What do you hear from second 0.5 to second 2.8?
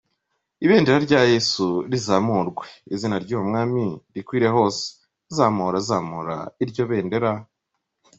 "Ibendera rya Yesu rizamurwe